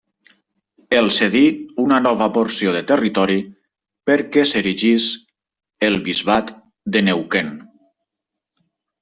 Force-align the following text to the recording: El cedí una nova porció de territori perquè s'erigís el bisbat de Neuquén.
El 0.99 1.09
cedí 1.17 1.41
una 1.83 1.99
nova 2.05 2.27
porció 2.37 2.73
de 2.77 2.81
territori 2.91 3.35
perquè 4.11 4.47
s'erigís 4.53 5.07
el 5.91 6.01
bisbat 6.09 6.51
de 6.97 7.05
Neuquén. 7.11 7.55